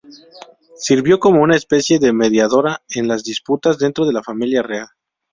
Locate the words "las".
3.07-3.23